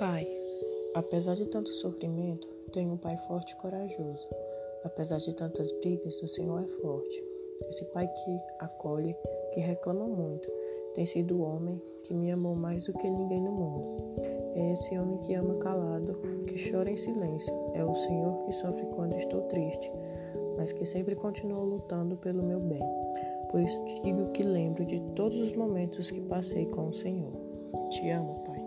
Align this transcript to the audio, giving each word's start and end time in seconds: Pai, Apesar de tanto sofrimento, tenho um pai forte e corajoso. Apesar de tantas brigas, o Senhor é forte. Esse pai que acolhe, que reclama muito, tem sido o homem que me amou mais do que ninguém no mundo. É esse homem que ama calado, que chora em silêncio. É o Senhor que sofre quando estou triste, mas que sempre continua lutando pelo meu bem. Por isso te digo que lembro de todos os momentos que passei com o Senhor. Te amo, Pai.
Pai, 0.00 0.26
Apesar 0.94 1.34
de 1.34 1.44
tanto 1.44 1.68
sofrimento, 1.68 2.48
tenho 2.72 2.94
um 2.94 2.96
pai 2.96 3.18
forte 3.28 3.52
e 3.52 3.56
corajoso. 3.56 4.26
Apesar 4.82 5.18
de 5.18 5.30
tantas 5.34 5.70
brigas, 5.72 6.22
o 6.22 6.26
Senhor 6.26 6.58
é 6.58 6.66
forte. 6.80 7.22
Esse 7.68 7.84
pai 7.92 8.08
que 8.08 8.40
acolhe, 8.60 9.14
que 9.52 9.60
reclama 9.60 10.06
muito, 10.06 10.50
tem 10.94 11.04
sido 11.04 11.36
o 11.36 11.42
homem 11.42 11.78
que 12.04 12.14
me 12.14 12.32
amou 12.32 12.54
mais 12.54 12.86
do 12.86 12.94
que 12.94 13.10
ninguém 13.10 13.42
no 13.42 13.52
mundo. 13.52 14.14
É 14.54 14.72
esse 14.72 14.98
homem 14.98 15.18
que 15.18 15.34
ama 15.34 15.56
calado, 15.56 16.18
que 16.46 16.70
chora 16.70 16.90
em 16.90 16.96
silêncio. 16.96 17.52
É 17.74 17.84
o 17.84 17.94
Senhor 17.94 18.40
que 18.40 18.52
sofre 18.52 18.86
quando 18.96 19.14
estou 19.16 19.42
triste, 19.42 19.92
mas 20.56 20.72
que 20.72 20.86
sempre 20.86 21.14
continua 21.14 21.62
lutando 21.62 22.16
pelo 22.16 22.42
meu 22.42 22.58
bem. 22.58 22.82
Por 23.50 23.60
isso 23.60 23.78
te 23.84 24.00
digo 24.00 24.32
que 24.32 24.42
lembro 24.42 24.82
de 24.86 24.98
todos 25.14 25.38
os 25.42 25.52
momentos 25.52 26.10
que 26.10 26.22
passei 26.22 26.64
com 26.64 26.88
o 26.88 26.92
Senhor. 26.94 27.34
Te 27.90 28.08
amo, 28.08 28.42
Pai. 28.46 28.59